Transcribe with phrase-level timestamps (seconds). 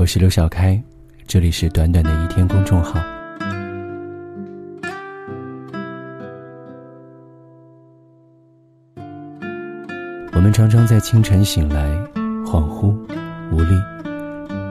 [0.00, 0.82] 我是刘小开，
[1.26, 2.98] 这里是短短的一天公众号。
[10.32, 11.86] 我们常常在清晨醒来，
[12.46, 12.96] 恍惚、
[13.52, 13.78] 无力，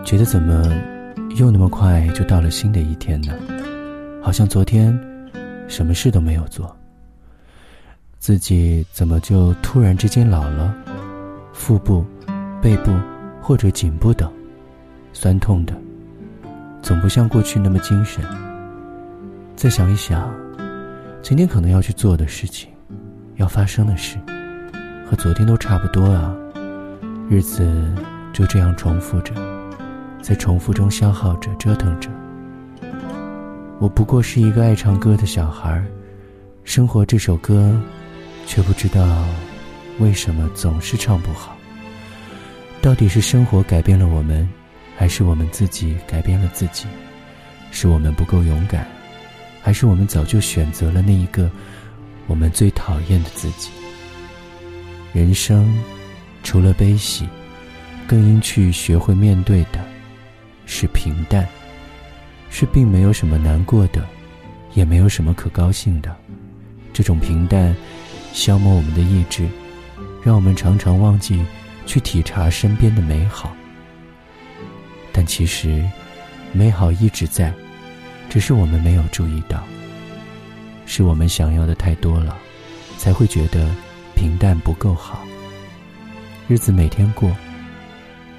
[0.03, 0.65] 觉得怎么
[1.35, 3.31] 又那么快就到了新的一天呢？
[4.23, 4.99] 好像昨天
[5.67, 6.75] 什么事都没有做。
[8.17, 10.73] 自己怎么就突然之间老了？
[11.53, 12.03] 腹部、
[12.63, 12.91] 背部
[13.39, 14.27] 或者颈部等
[15.13, 15.73] 酸痛的，
[16.81, 18.23] 总不像过去那么精神。
[19.55, 20.33] 再想一想，
[21.21, 22.69] 今天可能要去做的事情，
[23.35, 24.17] 要发生的事，
[25.09, 26.35] 和昨天都差不多啊。
[27.29, 27.93] 日子
[28.33, 29.33] 就这样重复着，
[30.21, 32.09] 在重复中消耗着、折腾着。
[33.79, 35.83] 我不过是一个爱唱歌的小孩，
[36.63, 37.73] 生活这首歌。
[38.49, 39.27] 却不知道
[39.99, 41.55] 为什么总是唱不好。
[42.81, 44.49] 到底是生活改变了我们，
[44.99, 46.85] 还是我们自己改变了自己？
[47.71, 48.85] 是我们不够勇敢，
[49.61, 51.49] 还是我们早就选择了那一个
[52.27, 53.69] 我们最讨厌的自己？
[55.13, 55.73] 人生
[56.43, 57.25] 除了悲喜，
[58.05, 59.79] 更应去学会面对的
[60.65, 61.47] 是平淡，
[62.49, 64.05] 是并没有什么难过的，
[64.73, 66.13] 也没有什么可高兴的。
[66.91, 67.73] 这种平淡。
[68.31, 69.47] 消磨我们的意志，
[70.21, 71.43] 让我们常常忘记
[71.87, 73.55] 去体察身边的美好。
[75.29, 75.87] 其实，
[76.53, 77.53] 美好一直在，
[78.31, 79.63] 只是我们没有注意到。
[80.87, 82.35] 是我们想要的太多了，
[82.97, 83.69] 才会觉得
[84.15, 85.21] 平淡不够好。
[86.47, 87.29] 日子每天过，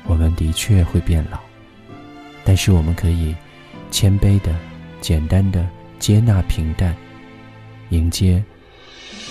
[0.04, 1.38] 我们的确会变老，
[2.44, 3.36] 但是我们可以
[3.92, 4.52] 谦卑的、
[5.00, 5.64] 简单的
[6.00, 6.92] 接纳平淡，
[7.90, 8.42] 迎接。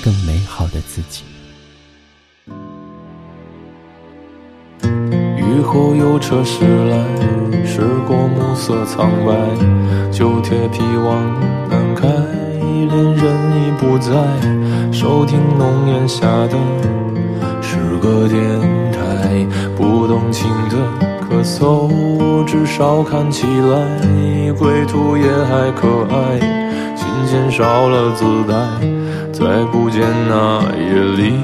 [0.01, 1.25] 更美好的自己。
[4.81, 9.33] 雨后有车驶来，驶过暮色苍白，
[10.11, 11.23] 旧铁皮往
[11.69, 12.07] 南开，
[12.59, 13.23] 恋人
[13.55, 14.11] 已不在，
[14.91, 16.57] 收听浓烟下的
[17.61, 18.41] 诗歌电
[18.91, 19.45] 台，
[19.77, 20.77] 不动情的
[21.21, 26.39] 咳嗽，至少看起来归途也还可爱，
[26.95, 28.55] 琴弦少了姿态。
[29.31, 31.39] 再不见那夜里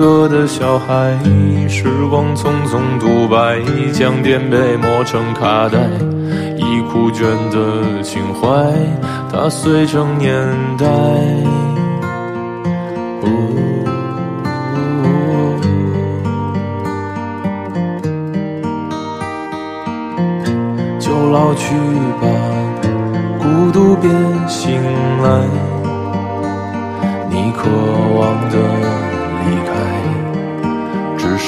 [0.00, 1.14] 歌的小孩，
[1.68, 3.60] 时光匆匆独白，
[3.92, 5.78] 将颠沛磨成卡带，
[6.56, 8.48] 已枯卷的情怀，
[9.30, 10.32] 它碎成年
[10.78, 10.86] 代。
[20.98, 21.74] 就老去
[22.22, 22.26] 吧，
[23.38, 24.08] 孤独别
[24.48, 24.80] 醒
[25.22, 25.69] 来。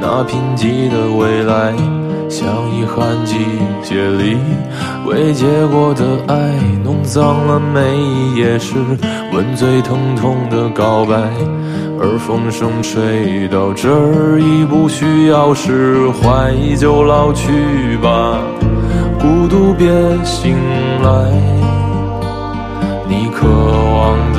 [0.00, 1.74] 那贫瘠的未来，
[2.28, 3.36] 像遗憾季
[3.82, 4.36] 节里。
[5.06, 6.52] 未结果的爱，
[6.84, 8.74] 弄脏了每一页诗，
[9.32, 11.16] 吻最疼痛的告白。
[12.00, 18.38] 而风声吹到这儿，已不需要释怀，就老去吧，
[19.18, 19.88] 孤独别
[20.22, 20.56] 醒
[21.02, 21.10] 来。
[23.08, 24.38] 你渴望的